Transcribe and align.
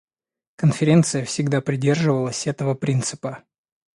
Конференция 0.55 1.25
всегда 1.25 1.61
придерживалась 1.61 2.47
этого 2.47 2.73
принципа. 2.73 3.43